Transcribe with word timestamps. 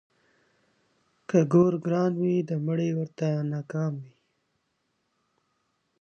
ـ 0.85 1.27
که 1.29 1.39
ګور 1.53 1.73
ګران 1.85 2.13
وي 2.21 2.37
د 2.49 2.51
مړي 2.65 2.89
ورته 2.97 3.27
نه 3.51 3.59
کام 3.71 3.93
وي. 4.03 4.13